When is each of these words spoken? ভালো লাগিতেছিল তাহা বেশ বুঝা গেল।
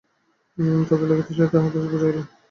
ভালো 0.87 1.05
লাগিতেছিল 1.09 1.41
তাহা 1.51 1.67
বেশ 1.73 1.85
বুঝা 1.91 2.07
গেল। 2.07 2.17